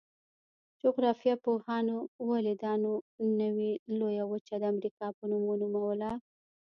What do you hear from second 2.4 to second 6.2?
دا نوي لویه وچه د امریکا په نوم ونوموله؟